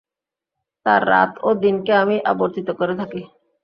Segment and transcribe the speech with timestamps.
[0.85, 3.21] তার রাত ও দিনকে আমিই আবর্তিত করে থাকি।